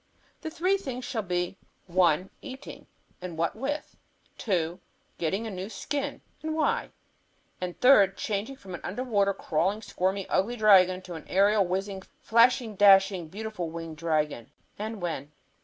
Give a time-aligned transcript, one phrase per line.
[0.41, 2.87] The three things shall be, one, eating,
[3.21, 3.95] and what with;
[4.35, 4.79] two,
[5.19, 6.89] getting a new skin, and why;
[7.61, 12.01] and third, changing from an under water, crawling, squirmy, ugly dragon into an aerial, whizzing,
[12.19, 15.33] flashing, dashing, beautiful winged dragon, and when.